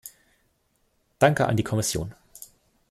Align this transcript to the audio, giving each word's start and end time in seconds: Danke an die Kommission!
Danke 1.19 1.45
an 1.45 1.57
die 1.57 1.63
Kommission! 1.63 2.15